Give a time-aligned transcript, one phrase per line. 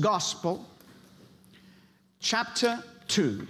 [0.00, 0.62] Gospel,
[2.20, 3.46] chapter 2.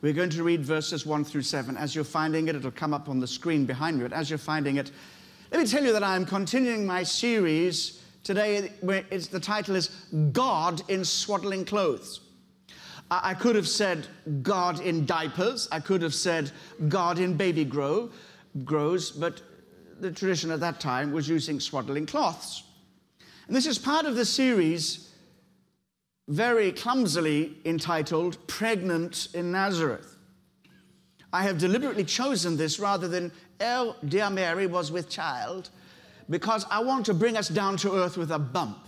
[0.00, 1.76] We're going to read verses 1 through 7.
[1.76, 4.04] As you're finding it, it'll come up on the screen behind me.
[4.04, 4.92] But as you're finding it,
[5.50, 8.70] let me tell you that I'm continuing my series today.
[8.82, 9.88] It's, the title is
[10.32, 12.20] God in Swaddling Clothes.
[13.10, 14.06] I I could have said
[14.42, 15.68] God in diapers.
[15.72, 16.52] I could have said
[16.88, 18.10] God in baby grow,
[18.64, 19.40] grows, but
[20.00, 22.62] the tradition at that time was using swaddling cloths.
[23.48, 25.10] And this is part of the series
[26.28, 30.16] very clumsily entitled Pregnant in Nazareth.
[31.32, 35.70] I have deliberately chosen this rather than, Oh, dear Mary was with child,
[36.30, 38.78] because I want to bring us down to earth with a bump.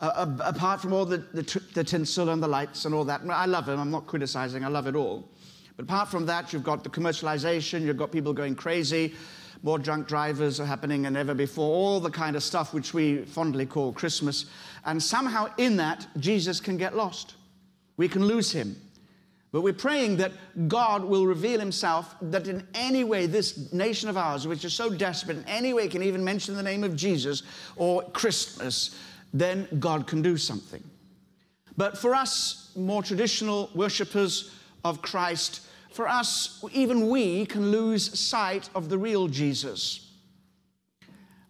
[0.00, 3.20] Uh, apart from all the, the, the tinsel and the lights and all that.
[3.28, 5.28] I love it, I'm not criticizing, I love it all.
[5.76, 9.14] But apart from that, you've got the commercialization, you've got people going crazy,
[9.62, 13.24] more drunk drivers are happening than ever before, all the kind of stuff which we
[13.24, 14.46] fondly call Christmas.
[14.84, 17.34] And somehow in that, Jesus can get lost.
[17.96, 18.76] We can lose him.
[19.52, 20.32] But we're praying that
[20.68, 24.90] God will reveal himself, that in any way, this nation of ours, which is so
[24.90, 27.42] desperate, in any way can even mention the name of Jesus
[27.76, 28.96] or Christmas,
[29.34, 30.82] then God can do something.
[31.76, 38.70] But for us, more traditional worshippers of Christ, for us, even we can lose sight
[38.74, 40.06] of the real Jesus.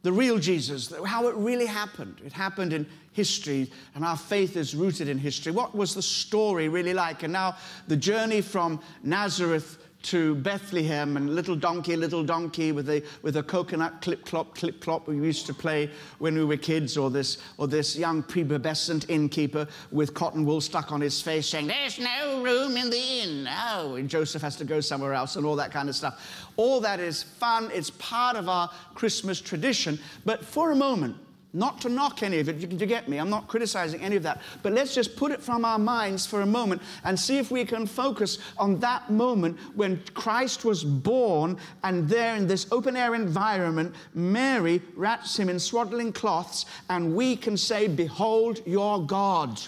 [0.03, 2.21] The real Jesus, how it really happened.
[2.25, 5.53] It happened in history, and our faith is rooted in history.
[5.53, 7.23] What was the story really like?
[7.23, 13.03] And now, the journey from Nazareth to Bethlehem and little donkey, little donkey with a,
[13.23, 16.97] with a coconut clip clop, clip clop we used to play when we were kids,
[16.97, 21.67] or this, or this young prepubescent innkeeper with cotton wool stuck on his face saying,
[21.67, 23.49] There's no room in the inn.
[23.51, 26.49] Oh, and Joseph has to go somewhere else, and all that kind of stuff.
[26.57, 29.99] All that is fun, it's part of our Christmas tradition.
[30.25, 31.17] But for a moment,
[31.53, 34.23] not to knock any of it, you, you get me, I'm not criticizing any of
[34.23, 34.41] that.
[34.63, 37.65] But let's just put it from our minds for a moment and see if we
[37.65, 43.15] can focus on that moment when Christ was born and there in this open air
[43.15, 49.61] environment, Mary wraps him in swaddling cloths and we can say, Behold your God.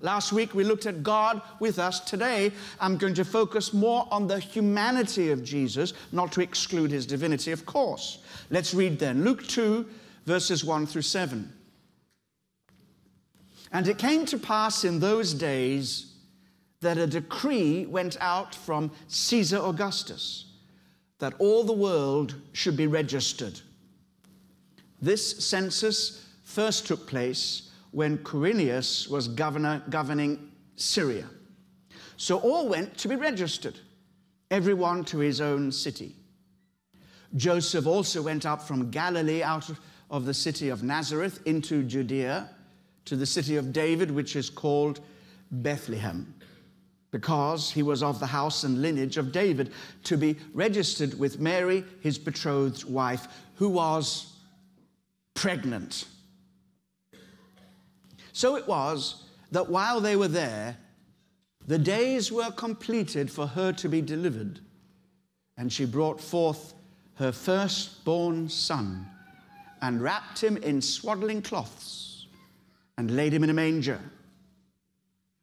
[0.00, 1.98] Last week we looked at God with us.
[1.98, 7.04] Today I'm going to focus more on the humanity of Jesus, not to exclude his
[7.04, 8.18] divinity, of course.
[8.50, 9.24] Let's read then.
[9.24, 9.84] Luke 2,
[10.28, 11.50] verses 1 through 7.
[13.72, 16.12] And it came to pass in those days
[16.82, 20.44] that a decree went out from Caesar Augustus
[21.18, 23.58] that all the world should be registered.
[25.00, 31.24] This census first took place when Quirinius was governor, governing Syria.
[32.18, 33.80] So all went to be registered,
[34.50, 36.14] everyone to his own city.
[37.34, 39.80] Joseph also went up from Galilee out of
[40.10, 42.50] of the city of Nazareth into Judea
[43.04, 45.00] to the city of David, which is called
[45.50, 46.34] Bethlehem,
[47.10, 49.72] because he was of the house and lineage of David,
[50.04, 54.34] to be registered with Mary, his betrothed wife, who was
[55.34, 56.04] pregnant.
[58.32, 60.76] So it was that while they were there,
[61.66, 64.60] the days were completed for her to be delivered,
[65.56, 66.74] and she brought forth
[67.14, 69.06] her firstborn son
[69.82, 72.26] and wrapped him in swaddling cloths
[72.96, 74.00] and laid him in a manger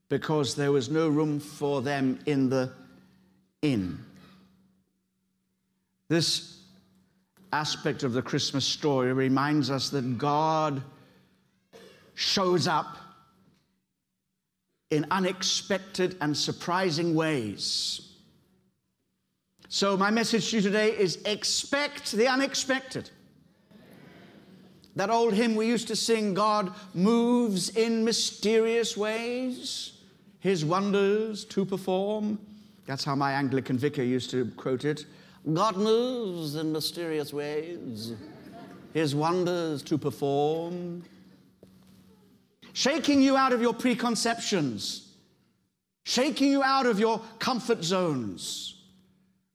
[0.09, 2.72] because there was no room for them in the
[3.62, 4.00] inn.
[6.07, 6.59] This
[7.51, 10.84] aspect of the Christmas story reminds us that God
[12.13, 12.97] shows up
[14.91, 18.01] in unexpected and surprising ways.
[19.68, 23.10] So, my message to you today is expect the unexpected.
[24.95, 29.92] That old hymn we used to sing, God moves in mysterious ways,
[30.39, 32.39] his wonders to perform.
[32.86, 35.06] That's how my Anglican vicar used to quote it.
[35.53, 38.13] God moves in mysterious ways,
[38.94, 41.03] his wonders to perform.
[42.74, 45.13] Shaking you out of your preconceptions,
[46.03, 48.83] shaking you out of your comfort zones.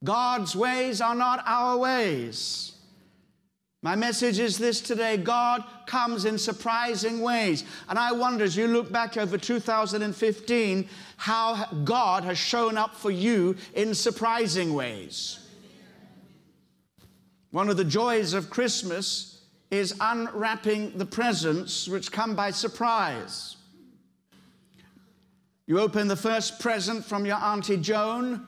[0.02, 2.69] God's ways are not our ways.
[3.82, 7.64] My message is this today God comes in surprising ways.
[7.88, 13.10] And I wonder as you look back over 2015 how God has shown up for
[13.10, 15.38] you in surprising ways.
[17.52, 23.56] One of the joys of Christmas is unwrapping the presents which come by surprise.
[25.66, 28.46] You open the first present from your Auntie Joan,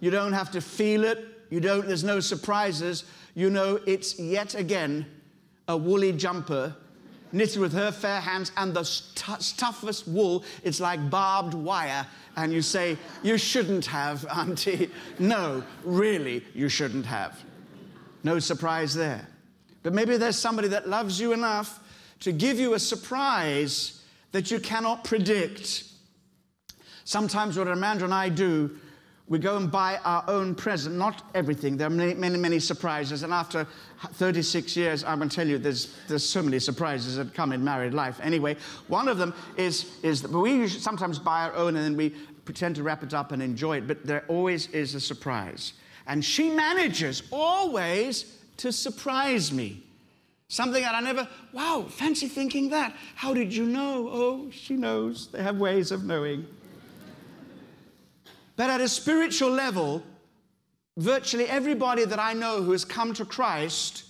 [0.00, 3.04] you don't have to feel it, you don't, there's no surprises
[3.34, 5.06] you know it's yet again
[5.68, 6.74] a woolly jumper
[7.32, 8.84] knitted with her fair hands, and the
[9.56, 12.06] toughest wool, it's like barbed wire.
[12.36, 14.90] And you say, You shouldn't have, Auntie.
[15.18, 17.42] No, really, you shouldn't have.
[18.22, 19.26] No surprise there.
[19.82, 21.80] But maybe there's somebody that loves you enough
[22.20, 25.84] to give you a surprise that you cannot predict.
[27.04, 28.78] Sometimes what Amanda and I do,
[29.28, 31.76] we go and buy our own present, not everything.
[31.76, 33.22] There are many, many, many surprises.
[33.22, 33.66] And after
[34.14, 37.62] 36 years, I'm going to tell you, there's, there's so many surprises that come in
[37.64, 38.18] married life.
[38.22, 38.56] Anyway,
[38.88, 42.10] one of them is, is that we sometimes buy our own and then we
[42.44, 45.74] pretend to wrap it up and enjoy it, but there always is a surprise.
[46.06, 49.82] And she manages always to surprise me.
[50.48, 52.94] Something that I never, wow, fancy thinking that.
[53.14, 54.08] How did you know?
[54.12, 55.28] Oh, she knows.
[55.28, 56.46] They have ways of knowing.
[58.62, 60.04] But at a spiritual level,
[60.96, 64.04] virtually everybody that I know who has come to Christ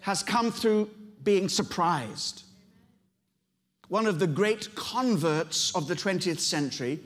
[0.00, 0.90] has come through
[1.22, 2.42] being surprised.
[3.86, 6.98] One of the great converts of the 20th century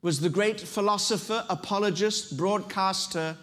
[0.00, 3.36] was the great philosopher, apologist, broadcaster,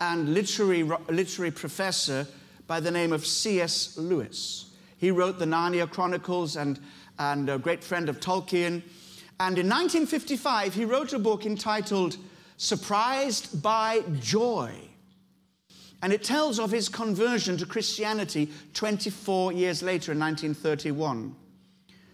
[0.00, 2.26] and literary, literary professor
[2.66, 3.98] by the name of C.S.
[3.98, 4.70] Lewis.
[4.96, 6.80] He wrote the Narnia Chronicles and,
[7.18, 8.82] and a great friend of Tolkien.
[9.40, 12.16] And in 1955, he wrote a book entitled
[12.56, 14.72] Surprised by Joy.
[16.02, 21.34] And it tells of his conversion to Christianity 24 years later in 1931.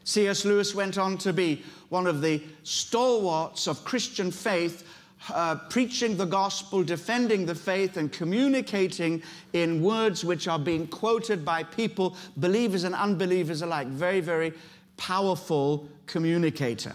[0.04, 0.44] C.S.
[0.44, 4.86] Lewis went on to be one of the stalwarts of Christian faith
[5.32, 9.22] uh, preaching the gospel, defending the faith, and communicating
[9.54, 13.86] in words which are being quoted by people, believers and unbelievers alike.
[13.86, 14.52] Very, very
[14.98, 16.94] powerful communicator.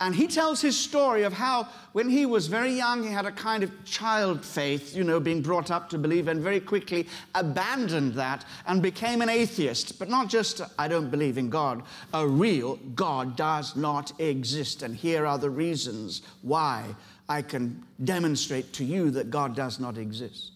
[0.00, 3.32] And he tells his story of how, when he was very young, he had a
[3.32, 8.14] kind of child faith, you know, being brought up to believe, and very quickly abandoned
[8.14, 9.98] that and became an atheist.
[10.00, 14.82] But not just, I don't believe in God, a real God does not exist.
[14.82, 16.84] And here are the reasons why
[17.28, 20.50] I can demonstrate to you that God does not exist.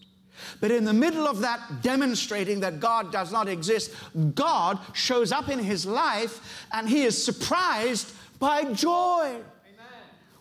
[0.59, 3.91] But in the middle of that demonstrating that God does not exist,
[4.35, 9.41] God shows up in his life and he is surprised by joy.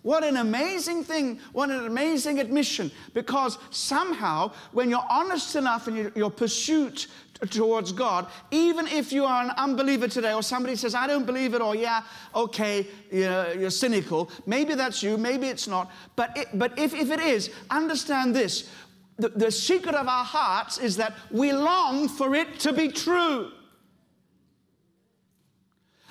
[0.03, 1.41] What an amazing thing.
[1.53, 2.91] What an amazing admission.
[3.15, 7.09] Because somehow, when you're honest enough in your, your pursuit
[7.51, 11.53] towards God, even if you are an unbeliever today, or somebody says, I don't believe
[11.55, 12.03] it, or yeah,
[12.35, 15.91] okay, you're, you're cynical, maybe that's you, maybe it's not.
[16.17, 18.71] But, it, but if, if it is, understand this
[19.19, 23.51] the, the secret of our hearts is that we long for it to be true.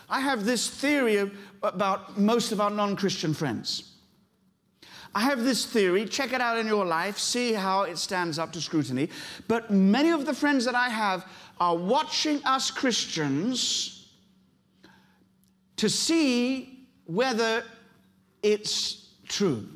[0.10, 1.32] I have this theory
[1.62, 3.94] about most of our non Christian friends.
[5.14, 8.52] I have this theory, check it out in your life, see how it stands up
[8.54, 9.10] to scrutiny.
[9.48, 11.26] But many of the friends that I have
[11.60, 14.10] are watching us Christians
[15.78, 17.64] to see whether
[18.44, 19.68] it's true.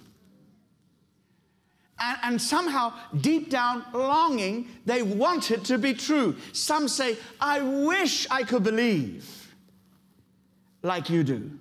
[2.00, 6.35] And, and, somehow, deep down, longing, they want it to be true.
[6.52, 9.41] Some say, I wish I could believe
[10.83, 11.52] like you do.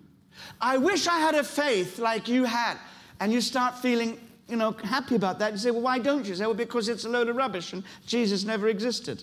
[0.61, 2.77] I wish I had a faith like you had.
[3.21, 5.53] And you start feeling, you know, happy about that.
[5.53, 6.31] You say, well, why don't you?
[6.31, 9.23] you say, well, because it's a load of rubbish and Jesus never existed.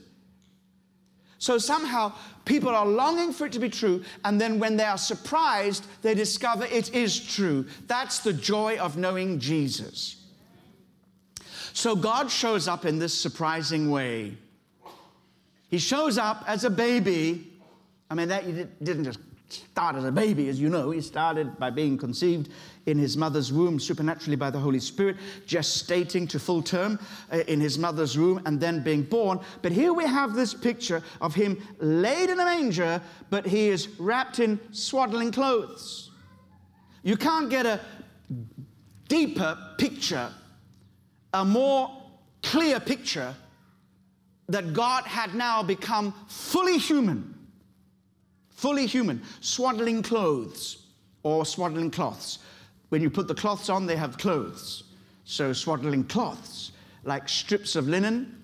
[1.40, 2.14] So somehow
[2.46, 6.16] people are longing for it to be true, and then when they are surprised, they
[6.16, 7.68] discover it is true.
[7.86, 10.16] That's the joy of knowing Jesus.
[11.74, 14.36] So God shows up in this surprising way.
[15.70, 17.54] He shows up as a baby.
[18.10, 20.92] I mean, that you didn't just start as a baby, as you know.
[20.92, 22.50] He started by being conceived
[22.86, 27.00] in his mother's womb supernaturally by the Holy Spirit, gestating to full term
[27.32, 29.40] uh, in his mother's womb, and then being born.
[29.62, 33.88] But here we have this picture of him laid in a manger, but he is
[34.00, 36.12] wrapped in swaddling clothes.
[37.04, 37.80] You can't get a
[39.08, 40.30] deeper picture,
[41.34, 41.92] a more
[42.44, 43.34] clear picture
[44.50, 47.37] that God had now become fully human
[48.58, 50.88] fully human, swaddling clothes
[51.24, 52.40] or swaddling cloths.
[52.90, 54.84] When you put the cloths on, they have clothes.
[55.26, 56.72] So, swaddling cloths,
[57.04, 58.42] like strips of linen,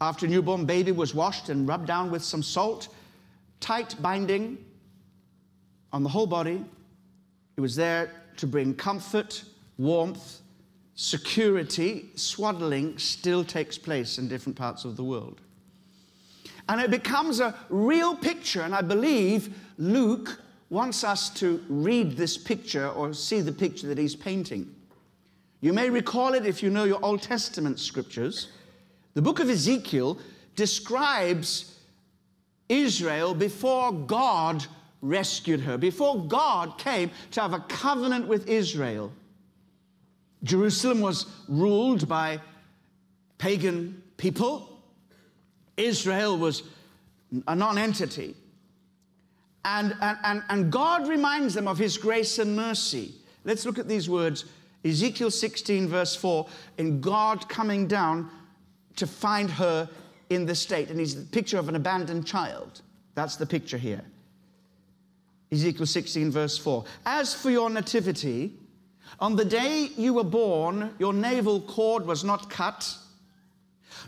[0.00, 2.88] after newborn baby was washed and rubbed down with some salt,
[3.60, 4.58] tight binding
[5.92, 6.64] on the whole body.
[7.56, 9.42] It was there to bring comfort,
[9.78, 10.42] warmth,
[10.94, 12.10] security.
[12.14, 15.40] Swaddling still takes place in different parts of the world.
[16.68, 18.62] And it becomes a real picture.
[18.62, 23.98] And I believe Luke wants us to read this picture or see the picture that
[23.98, 24.74] he's painting.
[25.60, 28.48] You may recall it if you know your Old Testament scriptures.
[29.14, 30.18] The book of Ezekiel
[30.54, 31.78] describes
[32.68, 34.66] Israel before God
[35.02, 39.12] rescued her, before God came to have a covenant with Israel.
[40.42, 42.40] Jerusalem was ruled by
[43.38, 44.75] pagan people.
[45.76, 46.62] Israel was
[47.46, 48.34] a non-entity.
[49.64, 53.14] And, and, and God reminds them of his grace and mercy.
[53.44, 54.44] Let's look at these words.
[54.84, 56.46] Ezekiel 16, verse 4,
[56.78, 58.30] in God coming down
[58.94, 59.88] to find her
[60.30, 60.90] in the state.
[60.90, 62.82] And he's the picture of an abandoned child.
[63.14, 64.02] That's the picture here.
[65.50, 66.84] Ezekiel 16, verse 4.
[67.04, 68.52] As for your nativity,
[69.20, 72.96] on the day you were born, your navel cord was not cut,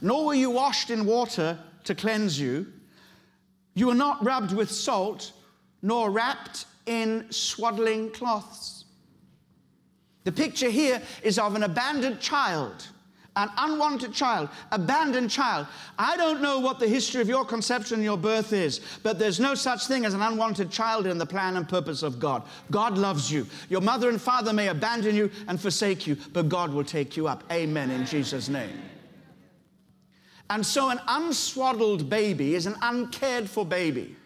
[0.00, 2.66] nor were you washed in water to cleanse you.
[3.74, 5.32] You were not rubbed with salt,
[5.82, 8.84] nor wrapped in swaddling cloths.
[10.24, 12.86] The picture here is of an abandoned child,
[13.36, 15.66] an unwanted child, abandoned child.
[15.98, 19.40] I don't know what the history of your conception and your birth is, but there's
[19.40, 22.42] no such thing as an unwanted child in the plan and purpose of God.
[22.70, 23.46] God loves you.
[23.70, 27.28] Your mother and father may abandon you and forsake you, but God will take you
[27.28, 27.44] up.
[27.50, 28.82] Amen in Jesus' name.
[30.50, 34.16] And so, an unswaddled baby is an uncared for baby.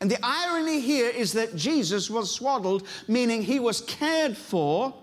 [0.00, 4.94] And the irony here is that Jesus was swaddled, meaning he was cared for,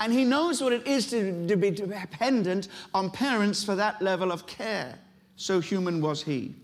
[0.00, 4.32] and he knows what it is to, to be dependent on parents for that level
[4.32, 4.98] of care.
[5.36, 6.54] So human was he,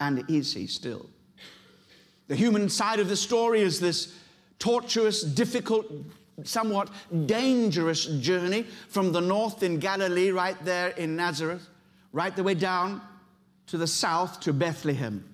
[0.00, 1.08] and is he still.
[2.28, 4.14] The human side of the story is this
[4.58, 5.86] tortuous, difficult,
[6.44, 6.90] somewhat
[7.26, 11.66] dangerous journey from the north in Galilee, right there in Nazareth,
[12.12, 13.00] right the way down
[13.66, 15.24] to the south to Bethlehem.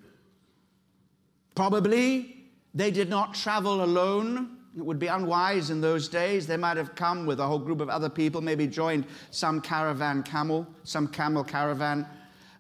[1.55, 2.37] Probably
[2.75, 4.57] they did not travel alone.
[4.77, 6.47] It would be unwise in those days.
[6.47, 10.23] They might have come with a whole group of other people, maybe joined some caravan
[10.23, 12.07] camel, some camel caravan,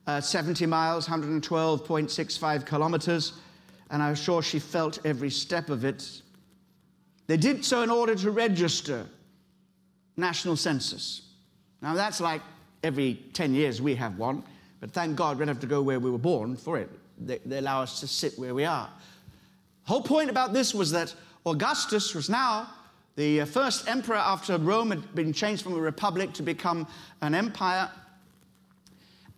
[0.09, 3.35] uh, 70 miles, 112.65 kilometers,
[3.91, 6.23] and I'm sure she felt every step of it.
[7.29, 9.07] They did so in order to register
[10.17, 11.23] national census.
[11.83, 12.43] Now that's like
[12.83, 14.43] every 10 years we have one,
[14.81, 17.39] but thank God we don't have to go where we were born for it they,
[17.45, 18.89] they allow us to sit where we are.
[19.85, 21.15] whole point about this was that
[21.47, 22.69] Augustus was now
[23.17, 26.87] the uh, first emperor after Rome had been changed from a republic to become
[27.21, 27.91] an empire.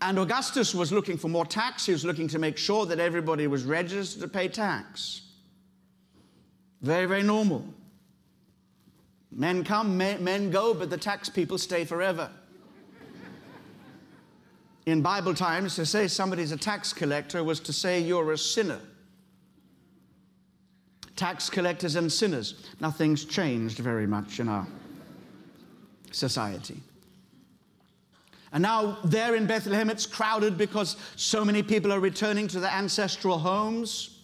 [0.02, 1.86] And Augustus was looking for more tax.
[1.86, 5.22] He was looking to make sure that everybody was registered to pay tax.
[6.82, 7.64] Very, very normal.
[9.30, 12.30] Men come, men, men go, but the tax people stay forever
[14.90, 18.80] in Bible times, to say somebody's a tax collector was to say you're a sinner.
[21.16, 22.66] Tax collectors and sinners.
[22.80, 24.66] Nothing's changed very much in our
[26.12, 26.80] society.
[28.52, 32.70] And now, there in Bethlehem, it's crowded because so many people are returning to their
[32.72, 34.18] ancestral homes.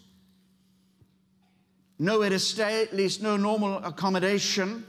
[1.98, 4.84] Nowhere to stay, at least no normal accommodation.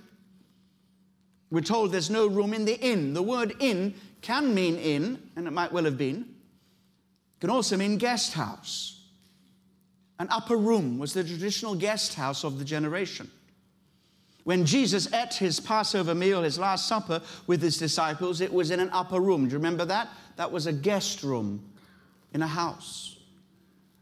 [1.51, 3.13] We're told there's no room in the inn.
[3.13, 6.21] The word inn can mean inn, and it might well have been.
[6.21, 9.01] It can also mean guest house.
[10.19, 13.29] An upper room was the traditional guest house of the generation.
[14.43, 18.79] When Jesus ate his Passover meal, his Last Supper, with his disciples, it was in
[18.79, 19.45] an upper room.
[19.45, 20.07] Do you remember that?
[20.37, 21.69] That was a guest room
[22.33, 23.16] in a house.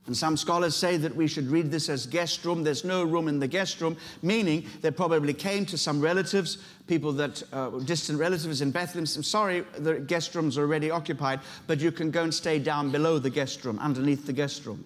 [0.07, 2.63] And some scholars say that we should read this as guest room.
[2.63, 7.12] There's no room in the guest room, meaning they probably came to some relatives, people
[7.13, 9.07] that, uh, distant relatives in Bethlehem.
[9.15, 12.91] I'm sorry, the guest room's are already occupied, but you can go and stay down
[12.91, 14.85] below the guest room, underneath the guest room.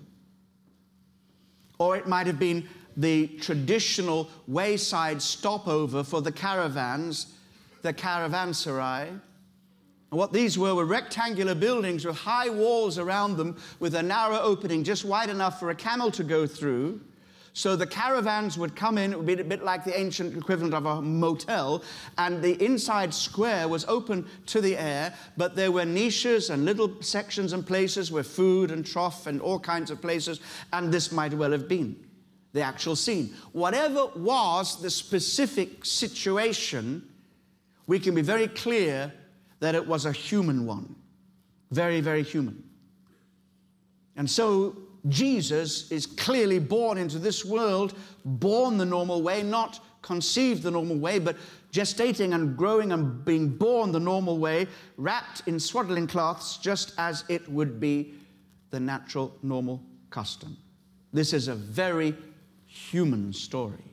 [1.79, 7.33] Or it might have been the traditional wayside stopover for the caravans,
[7.81, 9.19] the caravanserai
[10.11, 14.39] and what these were were rectangular buildings with high walls around them with a narrow
[14.39, 17.01] opening just wide enough for a camel to go through.
[17.53, 20.73] So the caravans would come in, it would be a bit like the ancient equivalent
[20.73, 21.83] of a motel,
[22.17, 27.01] and the inside square was open to the air, but there were niches and little
[27.01, 30.39] sections and places where food and trough and all kinds of places,
[30.73, 31.95] and this might well have been
[32.53, 33.33] the actual scene.
[33.51, 37.07] Whatever was the specific situation,
[37.87, 39.11] we can be very clear
[39.59, 40.95] that it was a human one.
[41.71, 42.63] Very, very human.
[44.15, 44.75] And so
[45.07, 47.93] Jesus is clearly born into this world,
[48.25, 51.37] born the normal way, not conceived the normal way, but
[51.71, 57.23] gestating and growing and being born the normal way, wrapped in swaddling cloths, just as
[57.29, 58.13] it would be
[58.71, 60.57] the natural, normal custom.
[61.13, 62.15] This is a very
[62.65, 63.83] human story.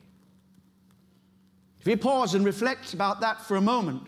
[1.81, 4.03] If we pause and reflect about that for a moment,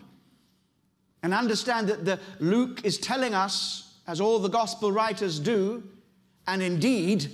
[1.21, 5.83] and understand that the Luke is telling us, as all the gospel writers do,
[6.47, 7.31] and indeed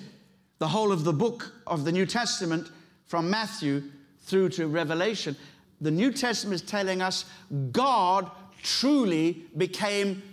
[0.59, 2.69] the whole of the book of the New Testament
[3.05, 3.83] from Matthew
[4.21, 5.35] through to Revelation,
[5.81, 7.25] the New Testament is telling us
[7.71, 8.31] God
[8.63, 10.23] truly became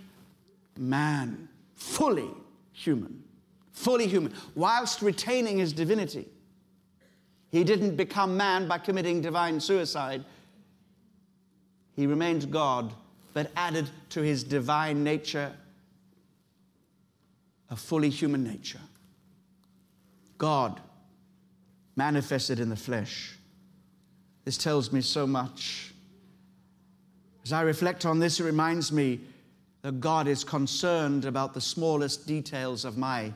[0.77, 2.29] man, fully
[2.71, 3.23] human,
[3.71, 6.27] fully human, whilst retaining his divinity.
[7.51, 10.25] He didn't become man by committing divine suicide.
[11.95, 12.91] He remained God,
[13.33, 15.51] but added to his divine nature
[17.69, 18.79] a fully human nature.
[20.37, 20.79] God
[21.95, 23.35] manifested in the flesh.
[24.45, 25.91] This tells me so much.
[27.43, 29.21] As I reflect on this, it reminds me
[29.81, 33.33] that God is concerned about the smallest details of my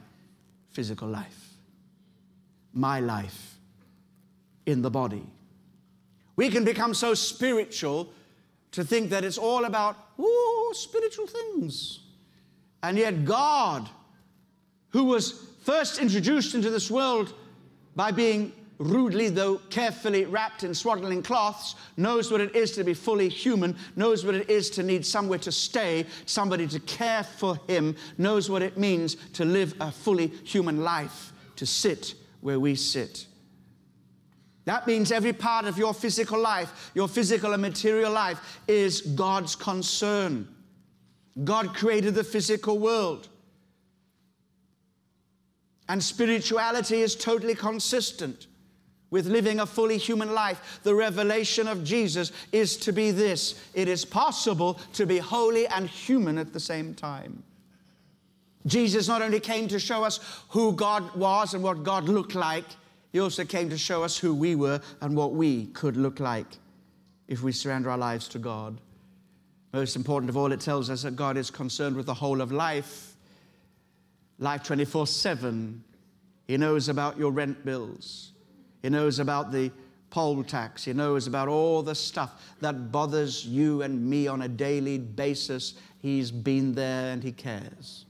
[0.69, 1.53] physical life,
[2.73, 3.55] my life
[4.65, 5.25] in the body.
[6.35, 8.09] We can become so spiritual
[8.71, 11.99] to think that it's all about, oh, spiritual things.
[12.83, 13.89] And yet, God,
[14.89, 17.33] who was first introduced into this world
[17.95, 22.93] by being rudely, though carefully wrapped in swaddling cloths, knows what it is to be
[22.93, 27.59] fully human, knows what it is to need somewhere to stay, somebody to care for
[27.67, 32.75] him, knows what it means to live a fully human life, to sit where we
[32.75, 33.25] sit.
[34.67, 39.55] That means every part of your physical life, your physical and material life, is God's
[39.55, 40.45] concern.
[41.45, 43.29] God created the physical world.
[45.87, 48.47] And spirituality is totally consistent
[49.09, 50.81] with living a fully human life.
[50.83, 55.87] The revelation of Jesus is to be this it is possible to be holy and
[55.87, 57.41] human at the same time.
[58.65, 62.65] Jesus not only came to show us who God was and what God looked like,
[63.11, 66.57] he also came to show us who we were and what we could look like
[67.27, 68.79] if we surrender our lives to God.
[69.73, 72.51] Most important of all, it tells us that God is concerned with the whole of
[72.51, 73.15] life,
[74.39, 75.83] life 24 7.
[76.47, 78.31] He knows about your rent bills.
[78.81, 79.71] He knows about the
[80.09, 80.85] poll tax.
[80.85, 85.75] He knows about all the stuff that bothers you and me on a daily basis.
[86.01, 88.06] He's been there and he cares.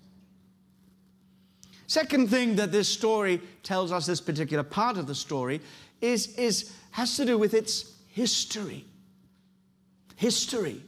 [1.87, 5.61] Second thing that this story tells us, this particular part of the story,
[6.01, 8.85] is, is has to do with its history.
[10.15, 10.81] History.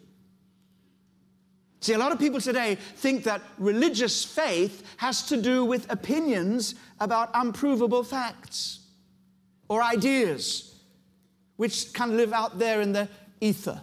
[1.81, 6.75] See, a lot of people today think that religious faith has to do with opinions
[6.99, 8.79] about unprovable facts
[9.69, 10.75] or ideas
[11.55, 13.07] which can live out there in the
[13.39, 13.81] ether.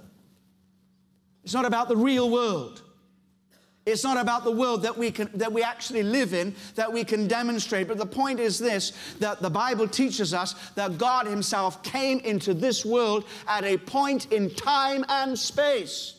[1.44, 2.82] It's not about the real world.
[3.86, 7.04] It's not about the world that we, can, that we actually live in, that we
[7.04, 7.86] can demonstrate.
[7.86, 12.52] But the point is this that the Bible teaches us that God Himself came into
[12.52, 16.14] this world at a point in time and space.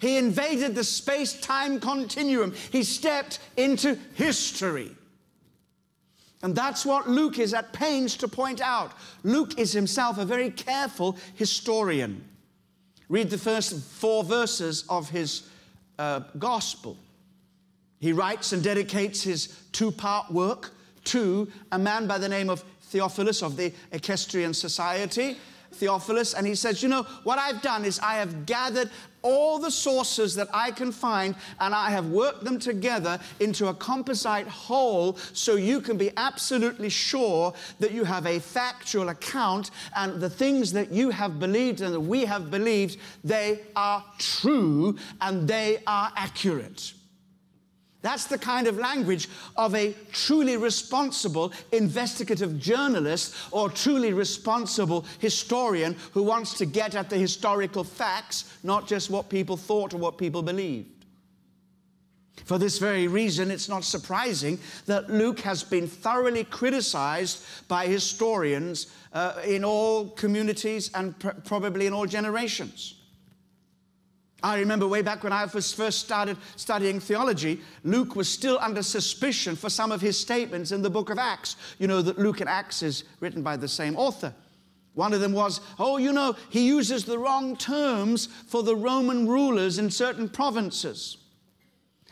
[0.00, 4.94] He invaded the space time continuum, He stepped into history.
[6.42, 8.92] And that's what Luke is at pains to point out.
[9.24, 12.24] Luke is himself a very careful historian.
[13.08, 15.47] Read the first four verses of his
[15.98, 16.96] uh, gospel.
[18.00, 20.72] He writes and dedicates his two part work
[21.04, 25.36] to a man by the name of Theophilus of the Equestrian Society.
[25.72, 28.90] Theophilus, and he says, You know, what I've done is I have gathered
[29.22, 33.74] all the sources that I can find and I have worked them together into a
[33.74, 40.20] composite whole so you can be absolutely sure that you have a factual account and
[40.20, 45.48] the things that you have believed and that we have believed, they are true and
[45.48, 46.92] they are accurate.
[48.00, 55.96] That's the kind of language of a truly responsible investigative journalist or truly responsible historian
[56.12, 60.16] who wants to get at the historical facts, not just what people thought or what
[60.16, 60.98] people believed.
[62.44, 68.86] For this very reason, it's not surprising that Luke has been thoroughly criticized by historians
[69.12, 72.94] uh, in all communities and pr- probably in all generations.
[74.42, 78.84] I remember way back when I was first started studying theology, Luke was still under
[78.84, 81.56] suspicion for some of his statements in the book of Acts.
[81.78, 84.32] You know that Luke and Acts is written by the same author.
[84.94, 89.28] One of them was, oh, you know, he uses the wrong terms for the Roman
[89.28, 91.18] rulers in certain provinces.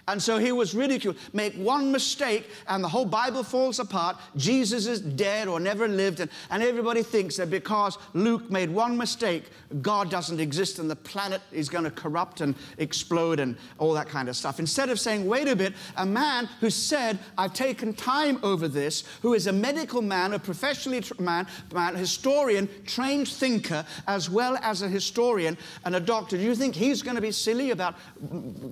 [0.09, 1.17] And so he was ridiculed.
[1.33, 4.17] Make one mistake and the whole Bible falls apart.
[4.37, 6.21] Jesus is dead or never lived.
[6.21, 9.51] And, and everybody thinks that because Luke made one mistake,
[9.83, 14.09] God doesn't exist and the planet is going to corrupt and explode and all that
[14.09, 14.61] kind of stuff.
[14.61, 19.03] Instead of saying, wait a bit, a man who said, I've taken time over this,
[19.23, 24.57] who is a medical man, a professionally tra- man, man, historian, trained thinker, as well
[24.63, 27.97] as a historian and a doctor, do you think he's going to be silly about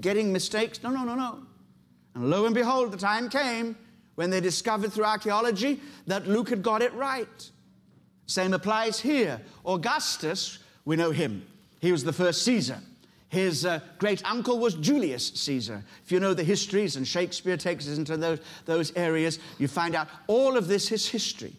[0.00, 0.80] getting mistakes?
[0.80, 1.23] No, no, no, no.
[2.14, 3.76] And lo and behold, the time came
[4.14, 7.50] when they discovered through archaeology that Luke had got it right.
[8.26, 9.40] Same applies here.
[9.66, 11.44] Augustus, we know him.
[11.80, 12.78] He was the first Caesar.
[13.28, 15.82] His uh, great uncle was Julius Caesar.
[16.04, 19.96] If you know the histories, and Shakespeare takes us into those, those areas, you find
[19.96, 21.52] out all of this is history.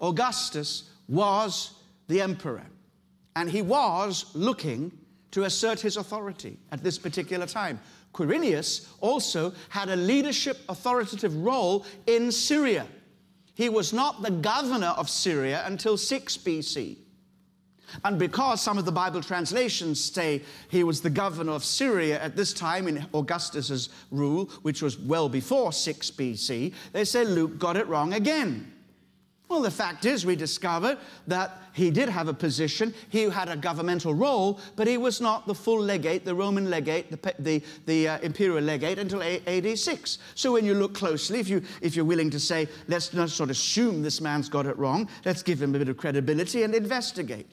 [0.00, 1.72] Augustus was
[2.08, 2.66] the emperor,
[3.36, 4.92] and he was looking
[5.30, 7.80] to assert his authority at this particular time.
[8.12, 12.86] Quirinius also had a leadership authoritative role in Syria.
[13.54, 16.96] He was not the governor of Syria until 6 BC.
[18.04, 22.36] And because some of the Bible translations say he was the governor of Syria at
[22.36, 27.76] this time in Augustus's rule, which was well before 6 BC, they say Luke got
[27.76, 28.72] it wrong again.
[29.52, 33.56] Well, the fact is, we discover that he did have a position, he had a
[33.56, 38.08] governmental role, but he was not the full legate, the Roman legate, the, the, the
[38.08, 40.18] uh, imperial legate until AD 6.
[40.36, 43.50] So when you look closely, if, you, if you're willing to say, let's not sort
[43.50, 46.74] of assume this man's got it wrong, let's give him a bit of credibility and
[46.74, 47.46] investigate.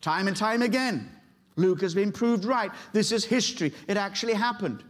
[0.00, 1.12] Time and time again,
[1.56, 2.70] Luke has been proved right.
[2.94, 3.74] This is history.
[3.88, 4.82] It actually happened.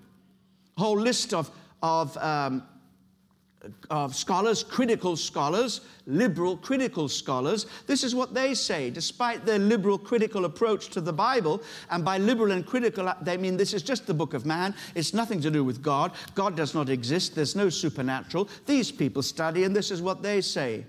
[0.77, 1.51] A whole list of,
[1.83, 2.63] of um,
[3.91, 8.91] of scholars, critical scholars, liberal critical scholars, this is what they say.
[8.91, 13.57] Despite their liberal critical approach to the Bible, and by liberal and critical, they mean
[13.57, 16.75] this is just the book of man, it's nothing to do with God, God does
[16.75, 18.49] not exist, there's no supernatural.
[18.67, 20.85] These people study, and this is what they say.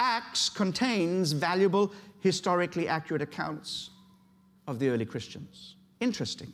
[0.00, 3.90] Acts contains valuable, historically accurate accounts
[4.66, 5.76] of the early Christians.
[6.00, 6.52] Interesting.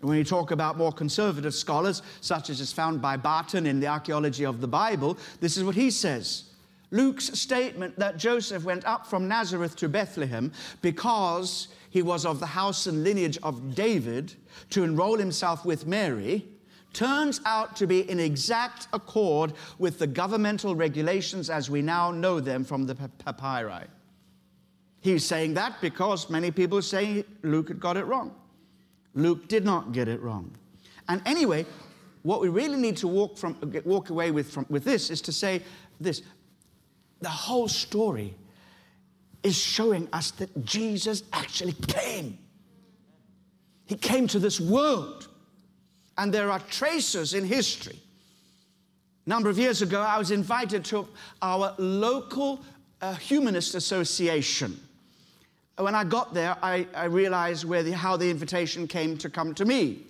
[0.00, 3.86] When you talk about more conservative scholars, such as is found by Barton in the
[3.86, 6.44] Archaeology of the Bible, this is what he says.
[6.90, 12.46] Luke's statement that Joseph went up from Nazareth to Bethlehem because he was of the
[12.46, 14.34] house and lineage of David
[14.70, 16.48] to enroll himself with Mary
[16.92, 22.40] turns out to be in exact accord with the governmental regulations as we now know
[22.40, 23.86] them from the papyri.
[25.00, 28.34] He's saying that because many people say Luke had got it wrong.
[29.14, 30.52] Luke did not get it wrong.
[31.08, 31.66] And anyway,
[32.22, 35.32] what we really need to walk, from, walk away with, from, with this is to
[35.32, 35.62] say
[36.00, 36.22] this
[37.20, 38.34] the whole story
[39.42, 42.38] is showing us that Jesus actually came.
[43.86, 45.28] He came to this world.
[46.16, 47.98] And there are traces in history.
[49.26, 51.08] A number of years ago, I was invited to
[51.40, 52.60] our local
[53.00, 54.78] uh, humanist association
[55.82, 59.54] when I got there, I, I realized where the, how the invitation came to come
[59.54, 60.02] to me.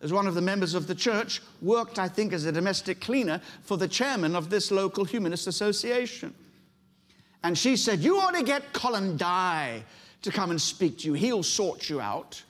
[0.00, 3.40] As one of the members of the church, worked, I think, as a domestic cleaner
[3.62, 6.34] for the chairman of this local humanist association.
[7.42, 9.82] And she said, You ought to get Colin Dye
[10.22, 11.14] to come and speak to you.
[11.14, 12.42] He'll sort you out.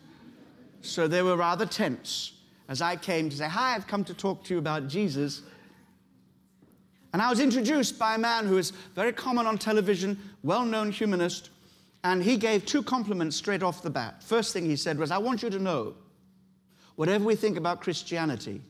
[0.83, 2.33] So they were rather tense
[2.69, 5.43] as I came to say, Hi, I've come to talk to you about Jesus.
[7.13, 10.93] And I was introduced by a man who is very common on television, well known
[10.93, 11.49] humanist,
[12.05, 14.23] and he gave two compliments straight off the bat.
[14.23, 15.95] First thing he said was, I want you to know,
[16.97, 18.63] whatever we think about Christianity,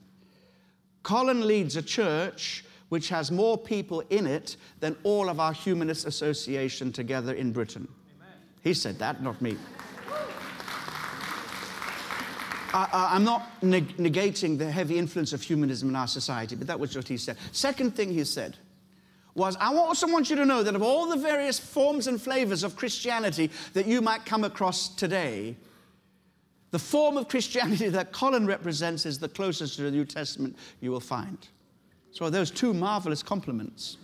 [1.03, 6.07] Colin leads a church which has more people in it than all of our humanist
[6.07, 7.87] association together in Britain.
[8.17, 8.35] Amen.
[8.62, 9.57] He said that, not me.
[12.73, 16.79] I, am not neg- negating the heavy influence of humanism in our society, but that
[16.79, 17.37] was what he said.
[17.53, 18.57] Second thing he said,
[19.38, 22.64] was I also want you to know that of all the various forms and flavors
[22.64, 25.57] of Christianity that you might come across today,
[26.70, 30.90] the form of Christianity that Colin represents is the closest to the New Testament you
[30.90, 31.38] will find.
[32.11, 33.96] So those two marvelous compliments.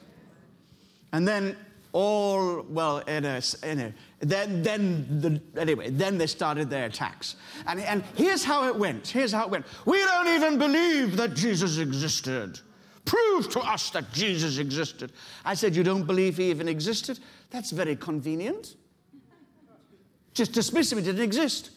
[1.12, 1.56] And then
[1.92, 7.36] all, well, in a, in a, then, then the, anyway, then they started their attacks.
[7.66, 9.06] And, and here's how it went.
[9.06, 9.66] Here's how it went.
[9.86, 12.60] We don't even believe that Jesus existed.
[13.04, 15.12] Prove to us that Jesus existed.
[15.44, 17.18] I said, You don't believe he even existed?
[17.50, 18.76] That's very convenient.
[20.32, 21.70] Just dismiss him, he didn't exist.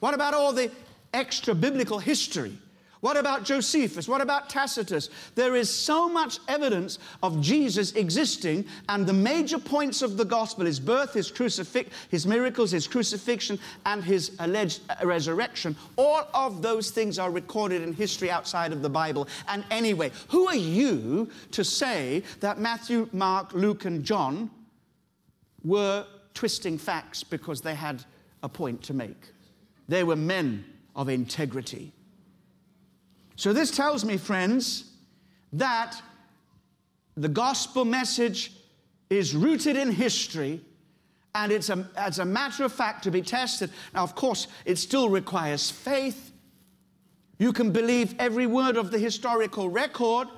[0.00, 0.70] What about all the
[1.12, 2.58] extra biblical history?
[3.04, 4.08] What about Josephus?
[4.08, 5.10] What about Tacitus?
[5.34, 10.64] There is so much evidence of Jesus existing, and the major points of the gospel
[10.64, 15.76] his birth, his crucifix, his miracles, his crucifixion, and his alleged resurrection.
[15.96, 19.28] All of those things are recorded in history outside of the Bible.
[19.48, 24.50] And anyway, who are you to say that Matthew, Mark, Luke, and John
[25.62, 28.02] were twisting facts because they had
[28.42, 29.28] a point to make?
[29.88, 30.64] They were men
[30.96, 31.92] of integrity.
[33.36, 34.84] So, this tells me, friends,
[35.52, 36.00] that
[37.16, 38.52] the gospel message
[39.10, 40.60] is rooted in history
[41.34, 43.70] and it's a, as a matter of fact to be tested.
[43.92, 46.32] Now, of course, it still requires faith.
[47.38, 50.28] You can believe every word of the historical record.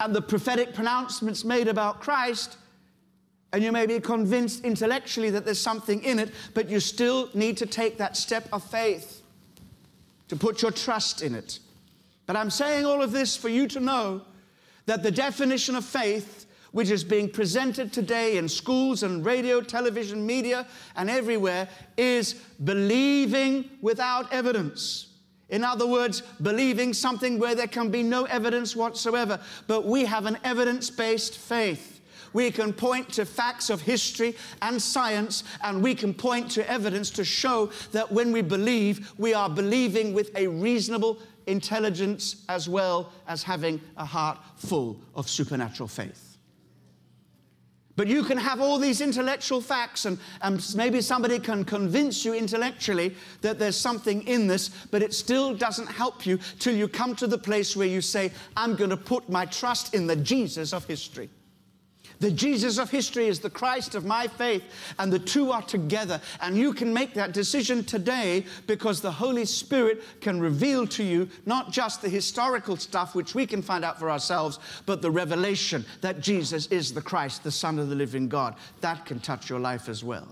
[0.00, 2.56] and the prophetic pronouncements made about Christ,
[3.52, 7.56] and you may be convinced intellectually that there's something in it, but you still need
[7.58, 9.13] to take that step of faith
[10.28, 11.58] to put your trust in it.
[12.26, 14.22] But I'm saying all of this for you to know
[14.86, 20.26] that the definition of faith, which is being presented today in schools and radio, television,
[20.26, 22.34] media, and everywhere, is
[22.64, 25.08] believing without evidence.
[25.50, 29.38] In other words, believing something where there can be no evidence whatsoever.
[29.66, 31.93] But we have an evidence based faith.
[32.34, 37.08] We can point to facts of history and science, and we can point to evidence
[37.10, 43.12] to show that when we believe, we are believing with a reasonable intelligence as well
[43.28, 46.36] as having a heart full of supernatural faith.
[47.96, 52.34] But you can have all these intellectual facts, and, and maybe somebody can convince you
[52.34, 57.14] intellectually that there's something in this, but it still doesn't help you till you come
[57.14, 60.72] to the place where you say, I'm going to put my trust in the Jesus
[60.72, 61.30] of history.
[62.20, 64.62] The Jesus of history is the Christ of my faith,
[64.98, 66.20] and the two are together.
[66.40, 71.28] And you can make that decision today because the Holy Spirit can reveal to you
[71.46, 75.84] not just the historical stuff which we can find out for ourselves, but the revelation
[76.00, 78.54] that Jesus is the Christ, the Son of the living God.
[78.80, 80.28] That can touch your life as well.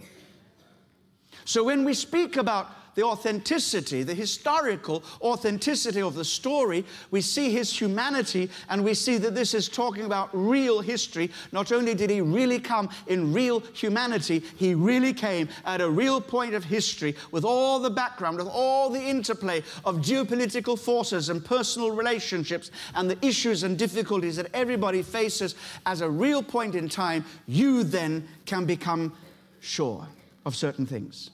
[1.44, 7.50] So when we speak about the authenticity, the historical authenticity of the story, we see
[7.50, 11.30] his humanity and we see that this is talking about real history.
[11.52, 16.20] Not only did he really come in real humanity, he really came at a real
[16.20, 21.44] point of history with all the background, with all the interplay of geopolitical forces and
[21.44, 25.54] personal relationships and the issues and difficulties that everybody faces
[25.86, 27.24] as a real point in time.
[27.46, 29.12] You then can become
[29.60, 30.06] sure
[30.44, 31.30] of certain things.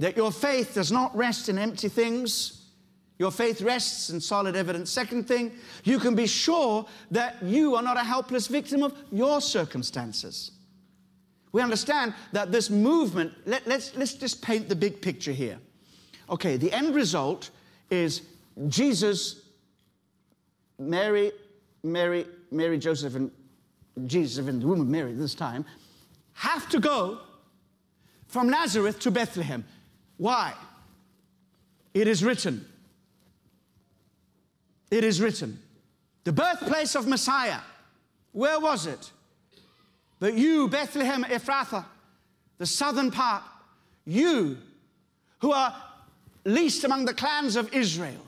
[0.00, 2.62] That your faith does not rest in empty things.
[3.18, 4.90] Your faith rests in solid evidence.
[4.90, 5.52] Second thing,
[5.84, 10.52] you can be sure that you are not a helpless victim of your circumstances.
[11.52, 15.58] We understand that this movement, let, let's, let's just paint the big picture here.
[16.30, 17.50] Okay, the end result
[17.90, 18.22] is
[18.68, 19.42] Jesus,
[20.78, 21.32] Mary,
[21.82, 23.30] Mary, Mary, Joseph, and
[24.06, 25.66] Jesus, and the woman Mary this time,
[26.32, 27.18] have to go
[28.28, 29.62] from Nazareth to Bethlehem.
[30.20, 30.52] Why?
[31.94, 32.66] It is written.
[34.90, 35.58] It is written.
[36.24, 37.60] The birthplace of Messiah.
[38.32, 39.12] Where was it?
[40.18, 41.86] But you, Bethlehem Ephrathah,
[42.58, 43.42] the southern part,
[44.04, 44.58] you
[45.40, 45.74] who are
[46.44, 48.26] least among the clans of Israel,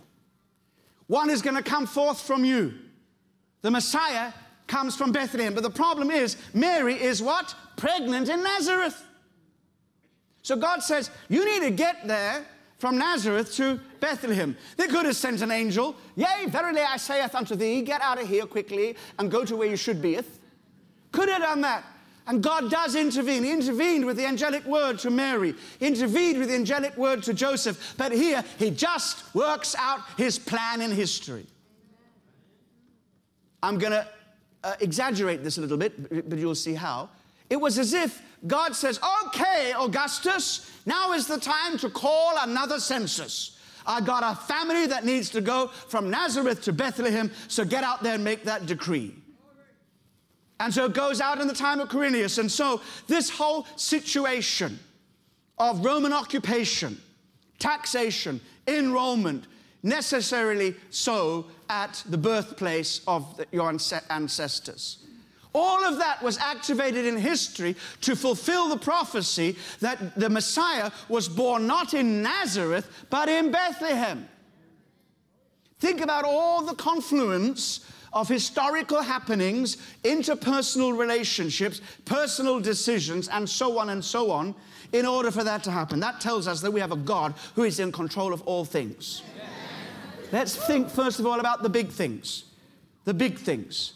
[1.08, 2.72] one is going to come forth from you.
[3.60, 4.32] The Messiah
[4.66, 5.52] comes from Bethlehem.
[5.52, 7.54] But the problem is, Mary is what?
[7.76, 9.04] Pregnant in Nazareth.
[10.42, 12.44] So God says, You need to get there
[12.78, 14.56] from Nazareth to Bethlehem.
[14.76, 15.94] They could have sent an angel.
[16.16, 19.68] Yea, verily I saith unto thee, get out of here quickly and go to where
[19.68, 20.40] you should beeth.
[21.12, 21.84] Could have done that.
[22.26, 23.44] And God does intervene.
[23.44, 27.34] He intervened with the angelic word to Mary, he intervened with the angelic word to
[27.34, 27.94] Joseph.
[27.96, 31.46] But here, he just works out his plan in history.
[33.62, 34.08] I'm going to
[34.64, 37.10] uh, exaggerate this a little bit, but you'll see how.
[37.48, 42.80] It was as if God says, Okay, Augustus, now is the time to call another
[42.80, 43.58] census.
[43.86, 48.02] I got a family that needs to go from Nazareth to Bethlehem, so get out
[48.02, 49.14] there and make that decree.
[50.60, 52.38] And so it goes out in the time of Quirinius.
[52.38, 54.78] And so this whole situation
[55.58, 57.00] of Roman occupation,
[57.58, 59.46] taxation, enrollment,
[59.82, 63.68] necessarily so at the birthplace of your
[64.10, 65.04] ancestors.
[65.54, 71.28] All of that was activated in history to fulfill the prophecy that the Messiah was
[71.28, 74.28] born not in Nazareth, but in Bethlehem.
[75.78, 83.90] Think about all the confluence of historical happenings, interpersonal relationships, personal decisions, and so on
[83.90, 84.54] and so on,
[84.92, 85.98] in order for that to happen.
[86.00, 89.22] That tells us that we have a God who is in control of all things.
[90.30, 92.44] Let's think, first of all, about the big things.
[93.04, 93.94] The big things.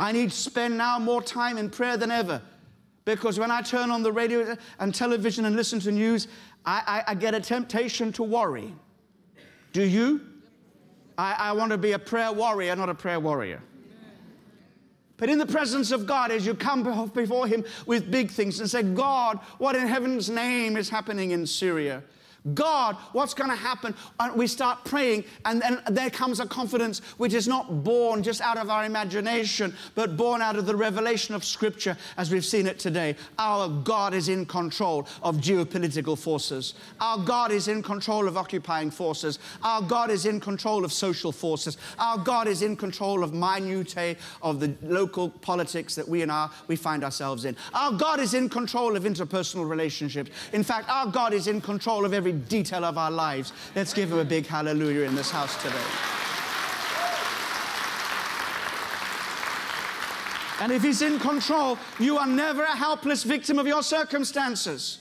[0.00, 2.40] I need to spend now more time in prayer than ever
[3.04, 6.28] because when I turn on the radio and television and listen to news,
[6.64, 8.74] I, I, I get a temptation to worry.
[9.72, 10.20] Do you?
[11.16, 13.62] I, I want to be a prayer warrior, not a prayer warrior.
[15.16, 18.70] But in the presence of God, as you come before Him with big things and
[18.70, 22.04] say, God, what in heaven's name is happening in Syria?
[22.54, 23.94] God, what's going to happen?
[24.20, 28.40] And we start praying, and then there comes a confidence which is not born just
[28.40, 32.66] out of our imagination, but born out of the revelation of Scripture as we've seen
[32.66, 33.16] it today.
[33.38, 36.74] Our God is in control of geopolitical forces.
[37.00, 39.38] Our God is in control of occupying forces.
[39.62, 41.76] Our God is in control of social forces.
[41.98, 46.50] Our God is in control of minutiae of the local politics that we and our
[46.66, 47.56] we find ourselves in.
[47.74, 50.30] Our God is in control of interpersonal relationships.
[50.52, 53.52] In fact, our God is in control of every detail of our lives.
[53.74, 55.76] Let's give him a big hallelujah in this house today.
[60.60, 64.98] And if he's in control, you are never a helpless victim of your circumstances.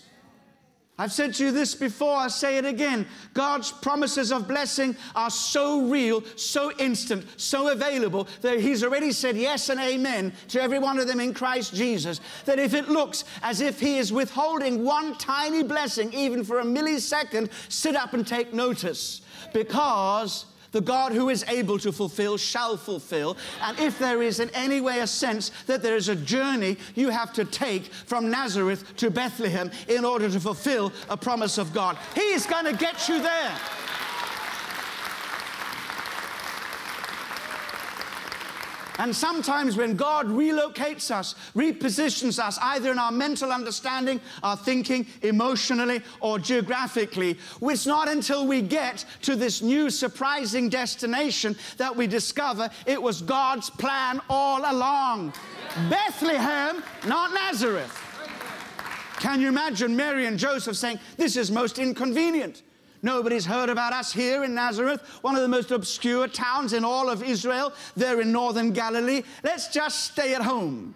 [1.00, 3.06] I've said to you this before, I say it again.
[3.36, 9.38] God's promises of blessing are so real, so instant, so available that He's already said
[9.38, 12.20] yes and amen to every one of them in Christ Jesus.
[12.46, 16.66] That if it looks as if He is withholding one tiny blessing, even for a
[16.66, 19.22] millisecond, sit up and take notice
[19.54, 20.46] because
[20.78, 23.36] the God who is able to fulfill shall fulfill.
[23.64, 27.10] And if there is in any way a sense that there is a journey you
[27.10, 31.98] have to take from Nazareth to Bethlehem in order to fulfill a promise of God,
[32.14, 33.58] He is going to get you there.
[38.98, 45.06] And sometimes when God relocates us, repositions us, either in our mental understanding, our thinking,
[45.22, 52.08] emotionally, or geographically, it's not until we get to this new surprising destination that we
[52.08, 55.34] discover it was God's plan all along.
[55.90, 58.04] Bethlehem, not Nazareth.
[59.20, 62.62] Can you imagine Mary and Joseph saying, This is most inconvenient?
[63.02, 67.10] Nobody's heard about us here in Nazareth, one of the most obscure towns in all
[67.10, 67.74] of Israel.
[67.96, 69.24] They're in northern Galilee.
[69.44, 70.96] Let's just stay at home.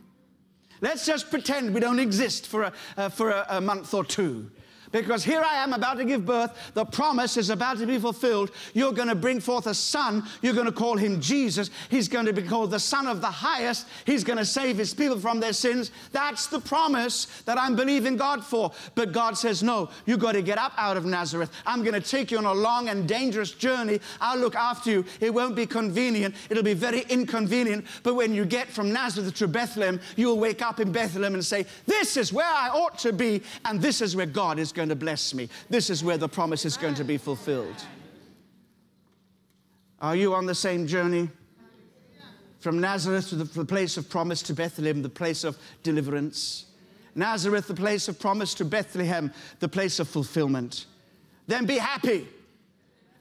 [0.81, 4.49] Let's just pretend we don't exist for a, uh, for a, a month or two
[4.91, 6.51] because here I am about to give birth.
[6.73, 8.51] The promise is about to be fulfilled.
[8.73, 10.27] You're going to bring forth a son.
[10.41, 11.69] You're going to call him Jesus.
[11.89, 13.87] He's going to be called the Son of the Highest.
[14.05, 15.91] He's going to save his people from their sins.
[16.11, 18.71] That's the promise that I'm believing God for.
[18.95, 21.51] But God says, No, you've got to get up out of Nazareth.
[21.65, 23.99] I'm going to take you on a long and dangerous journey.
[24.19, 25.05] I'll look after you.
[25.19, 27.85] It won't be convenient, it'll be very inconvenient.
[28.03, 31.65] But when you get from Nazareth to Bethlehem, you'll wake up in Bethlehem and say,
[31.85, 34.89] This is where I ought to be, and this is where God is going going
[34.89, 35.47] to bless me.
[35.69, 37.85] This is where the promise is going to be fulfilled.
[39.99, 41.29] Are you on the same journey?
[42.61, 46.65] From Nazareth to the, the place of promise to Bethlehem, the place of deliverance.
[47.13, 50.87] Nazareth, the place of promise, to Bethlehem, the place of fulfillment.
[51.45, 52.27] Then be happy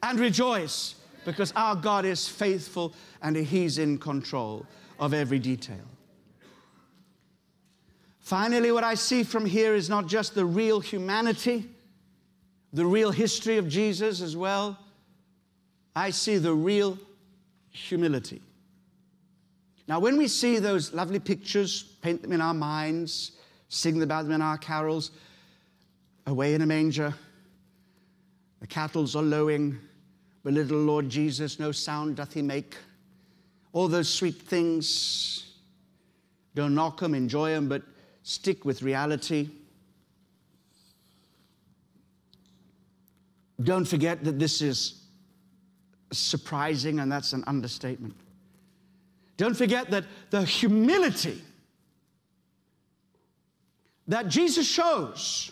[0.02, 0.94] and rejoice
[1.26, 4.64] because our God is faithful and He's in control
[4.98, 5.84] of every detail.
[8.30, 11.68] Finally, what I see from here is not just the real humanity,
[12.72, 14.78] the real history of Jesus as well.
[15.96, 16.96] I see the real
[17.72, 18.40] humility.
[19.88, 23.32] Now, when we see those lovely pictures, paint them in our minds,
[23.68, 25.10] sing about them in our carols,
[26.28, 27.12] away in a manger,
[28.60, 29.76] the cattles are lowing,
[30.44, 32.76] but little Lord Jesus, no sound doth he make.
[33.72, 35.52] All those sweet things,
[36.54, 37.82] don't knock them, enjoy them, but
[38.30, 39.50] stick with reality.
[43.60, 45.02] Don't forget that this is
[46.12, 48.14] surprising, and that's an understatement.
[49.36, 51.42] Don't forget that the humility
[54.06, 55.50] that Jesus shows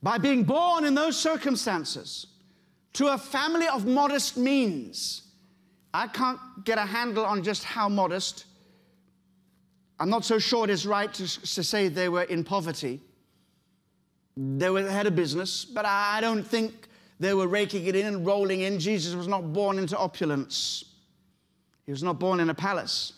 [0.00, 2.28] by being born in those circumstances
[2.92, 5.22] to a family of modest means.
[5.92, 8.44] I can't get a handle on just how modest,
[10.00, 13.00] I'm not so sure it is right to, to say they were in poverty.
[14.34, 16.88] They, were, had a business, but I don't think
[17.20, 18.78] they were raking it in and rolling in.
[18.78, 20.84] Jesus was not born into opulence.
[21.84, 23.12] He was not born in a palace.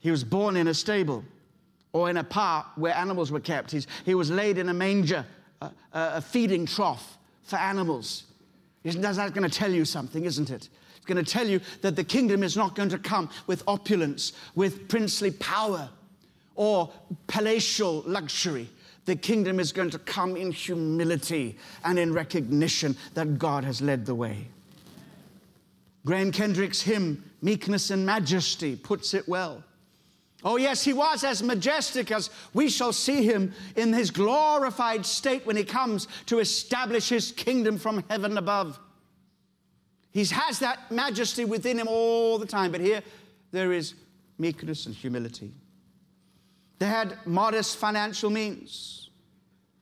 [0.00, 1.24] He was born in a stable
[1.94, 3.70] or in a park where animals were kept.
[3.70, 5.24] He's, he was laid in a manger,
[5.62, 8.24] a, a feeding trough for animals.
[8.84, 10.68] Isn't that going to tell you something, isn't it?
[10.96, 14.34] It's going to tell you that the kingdom is not going to come with opulence,
[14.54, 15.88] with princely power,
[16.54, 16.92] or
[17.26, 18.68] palatial luxury.
[19.06, 24.06] The kingdom is going to come in humility and in recognition that God has led
[24.06, 24.48] the way.
[26.06, 29.62] Graham Kendrick's hymn, Meekness and Majesty, puts it well.
[30.44, 35.46] Oh, yes, he was as majestic as we shall see him in his glorified state
[35.46, 38.78] when he comes to establish his kingdom from heaven above.
[40.12, 43.02] He has that majesty within him all the time, but here
[43.52, 43.94] there is
[44.38, 45.52] meekness and humility.
[46.78, 49.00] They had modest financial means.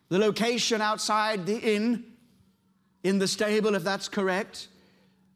[0.08, 2.04] the location outside the inn,
[3.02, 4.68] in the stable, if that's correct,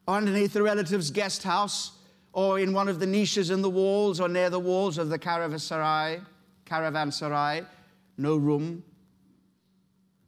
[0.07, 1.93] underneath the relative's guest house,
[2.37, 5.19] or in one of the niches in the walls or near the walls of the
[5.19, 6.23] caravanserai,
[6.67, 7.65] caravanserai,
[8.19, 8.85] no room.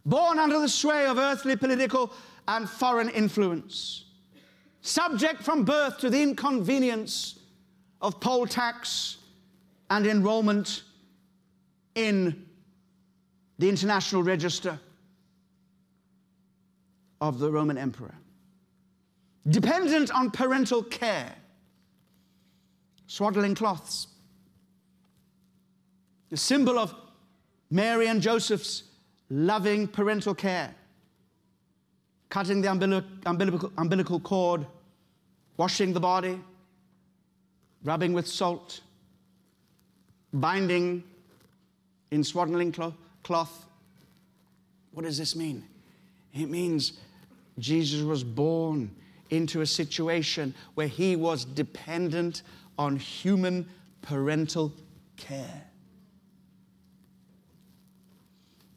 [0.06, 2.10] Born under the sway of earthly political
[2.48, 4.06] and foreign influence,
[4.80, 7.40] subject from birth to the inconvenience
[8.00, 9.18] of poll tax
[9.90, 10.84] and enrollment
[11.94, 12.46] in
[13.58, 14.80] the International Register
[17.20, 18.14] of the Roman Emperor.
[19.46, 21.34] Dependent on parental care,
[23.08, 24.06] swaddling cloths,
[26.28, 26.94] the symbol of
[27.70, 28.84] Mary and Joseph's
[29.30, 30.74] loving parental care,
[32.28, 34.66] cutting the umbilical, umbilical cord,
[35.56, 36.38] washing the body,
[37.82, 38.80] rubbing with salt,
[40.32, 41.02] binding
[42.10, 42.74] in swaddling
[43.22, 43.66] cloth.
[44.92, 45.64] What does this mean?
[46.34, 46.92] It means
[47.58, 48.90] Jesus was born
[49.30, 52.42] into a situation where he was dependent
[52.78, 53.68] on human
[54.02, 54.72] parental
[55.16, 55.64] care.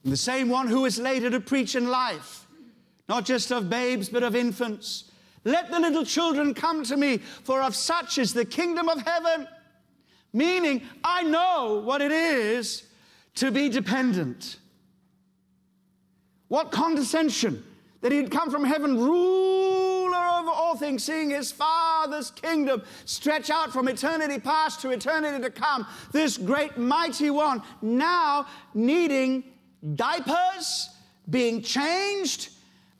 [0.04, 2.47] And The same one who is later to preach in life,
[3.08, 5.12] not just of babes, but of infants.
[5.43, 9.47] Let the little children come to me, for of such is the kingdom of heaven.
[10.34, 12.84] Meaning, I know what it is
[13.36, 14.58] to be dependent.
[16.47, 17.64] What condescension
[18.02, 19.81] that he'd come from heaven, ruler
[20.42, 25.50] over all things, seeing his Father's kingdom stretch out from eternity past to eternity to
[25.50, 25.86] come.
[26.12, 29.44] This great, mighty one now needing
[29.96, 30.89] diapers,
[31.30, 32.50] being changed,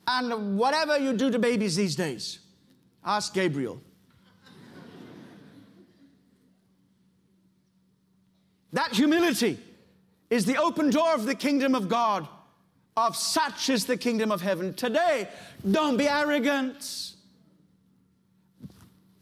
[0.06, 2.38] and whatever you do to babies these days.
[3.04, 3.80] Ask Gabriel.
[8.72, 9.58] that humility
[10.30, 12.26] is the open door of the kingdom of God.
[12.96, 14.74] Of such is the kingdom of heaven.
[14.74, 15.28] Today,
[15.70, 17.11] don't be arrogant.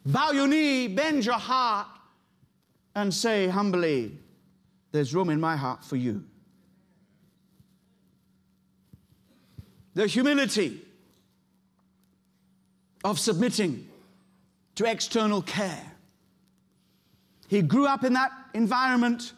[0.04, 1.86] Bow your knee, bend your heart,
[2.94, 4.18] and say humbly,
[4.92, 6.24] There's room in my heart for you.
[9.94, 10.80] The humility
[13.04, 13.88] of submitting
[14.76, 15.84] to external care.
[17.48, 19.32] He grew up in that environment.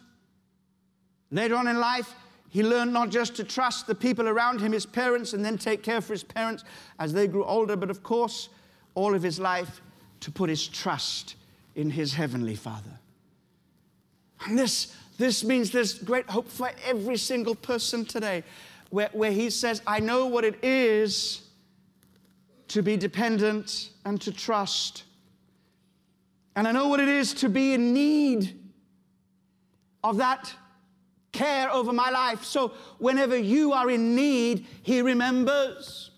[1.31, 2.15] Later on in life,
[2.51, 5.83] he learned not just to trust the people around him, his parents, and then take
[5.83, 6.65] care for his parents
[6.99, 8.51] as they grew older, but of course,
[8.95, 9.81] all of his life
[10.23, 11.37] to put his trust
[11.77, 12.99] in his heavenly Father.
[14.47, 18.43] And this, this means there's great hope for every single person today,
[18.91, 21.43] where, where he says, I know what it is
[22.68, 25.05] to be dependent and to trust.
[26.57, 28.59] And I know what it is to be in need
[30.03, 30.53] of that
[31.33, 32.45] care over my life.
[32.45, 36.11] So whenever you are in need, He remembers.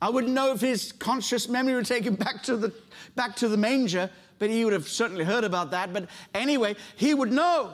[0.00, 2.72] I wouldn't know if His conscious memory would take Him back to the,
[3.14, 5.92] back to the manger, but He would have certainly heard about that.
[5.92, 7.72] But anyway, He would know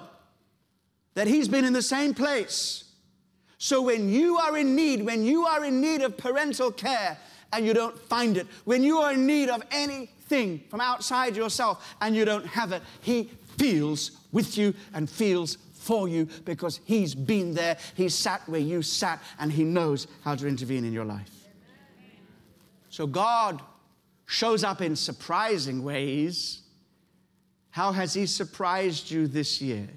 [1.14, 2.84] that He's been in the same place.
[3.58, 7.18] So when you are in need, when you are in need of parental care
[7.52, 11.96] and you don't find it, when you are in need of anything from outside yourself
[12.00, 17.14] and you don't have it, He feels with you and feels for you because He's
[17.14, 17.78] been there.
[17.94, 21.30] He sat where you sat and He knows how to intervene in your life.
[22.90, 23.60] So God
[24.28, 26.60] shows up in surprising ways.
[27.70, 29.88] How has He surprised you this year?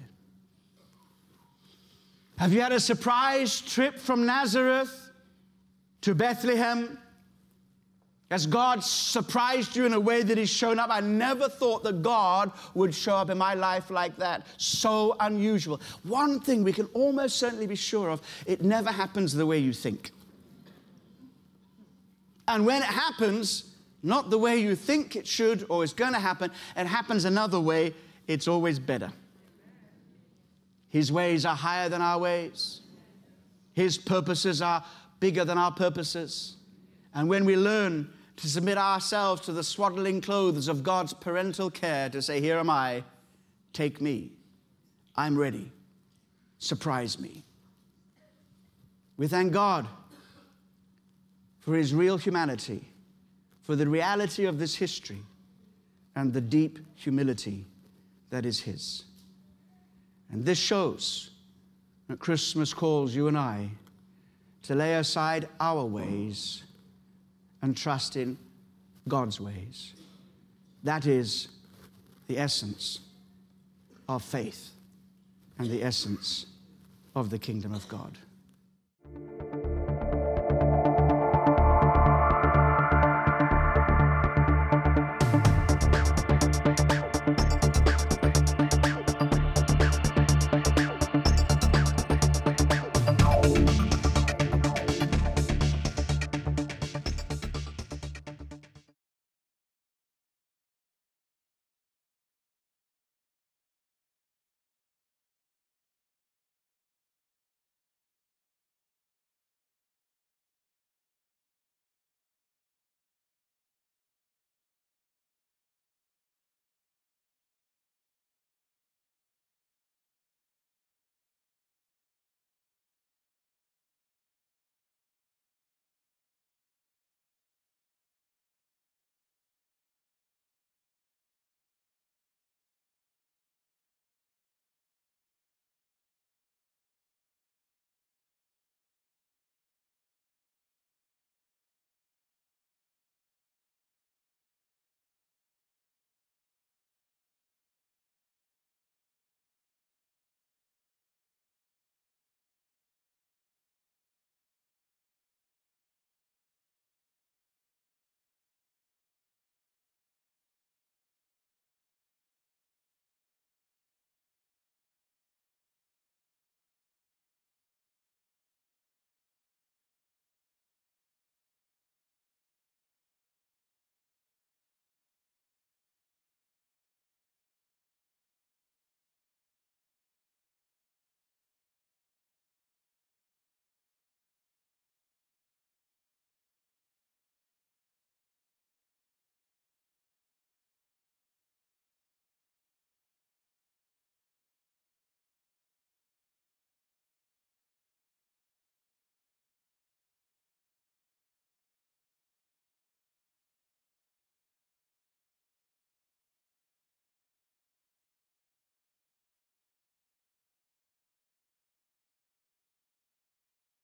[2.38, 5.10] Have you had a surprise trip from Nazareth
[6.00, 6.98] to Bethlehem?
[8.30, 10.88] Has God surprised you in a way that He's shown up?
[10.90, 14.46] I never thought that God would show up in my life like that.
[14.56, 15.78] So unusual.
[16.04, 19.74] One thing we can almost certainly be sure of it never happens the way you
[19.74, 20.10] think.
[22.48, 23.71] And when it happens,
[24.02, 27.60] not the way you think it should or is going to happen, it happens another
[27.60, 27.94] way,
[28.26, 29.12] it's always better.
[30.88, 32.80] His ways are higher than our ways,
[33.74, 34.84] His purposes are
[35.20, 36.56] bigger than our purposes.
[37.14, 42.08] And when we learn to submit ourselves to the swaddling clothes of God's parental care
[42.10, 43.04] to say, Here am I,
[43.72, 44.32] take me.
[45.16, 45.70] I'm ready.
[46.58, 47.44] Surprise me.
[49.16, 49.86] We thank God
[51.60, 52.91] for his real humanity,
[53.62, 55.22] for the reality of this history,
[56.14, 57.64] and the deep humility
[58.30, 59.04] that is his.
[60.30, 61.30] And this shows
[62.08, 63.70] that Christmas calls you and I
[64.64, 66.64] to lay aside our ways
[67.62, 68.36] and trust in
[69.08, 69.94] God's ways.
[70.82, 71.48] That is
[72.28, 73.00] the essence
[74.08, 74.70] of faith
[75.58, 76.46] and the essence
[77.14, 78.18] of the kingdom of God.